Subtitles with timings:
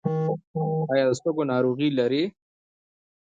[0.91, 2.23] ایا د سږو ناروغي لرئ؟